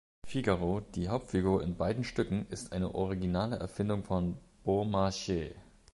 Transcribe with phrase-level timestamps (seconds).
[0.25, 5.51] Figaro, die Hauptfigur in beiden Stücken, ist eine originale Erfindung von Beaumarchais.